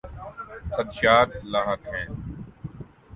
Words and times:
خدشات 0.75 1.29
لاحق 1.51 1.83
ہیں۔ 1.93 2.07